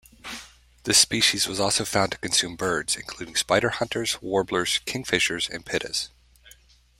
This 0.83 0.97
species 0.97 1.45
was 1.47 1.59
also 1.59 1.85
found 1.85 2.11
to 2.11 2.17
consume 2.17 2.55
birds, 2.55 2.95
including: 2.95 3.35
spiderhunters, 3.35 4.19
warblers, 4.19 4.79
kingfishers, 4.87 5.47
and 5.47 5.63
pittas. 5.63 6.09